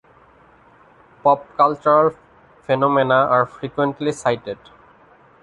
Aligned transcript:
Pop 1.21 1.45
cultural 1.55 2.15
phenomena 2.65 3.13
are 3.13 3.45
frequently 3.45 4.11
cited. 4.11 4.57